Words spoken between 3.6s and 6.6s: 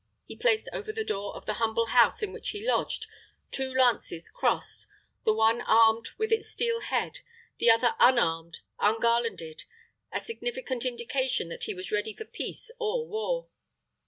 lances crossed, the one armed with its